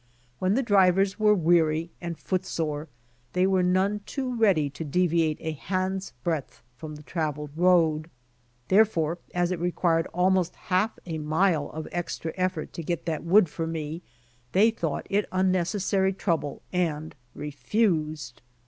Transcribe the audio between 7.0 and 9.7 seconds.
traveled road. Therefore, as it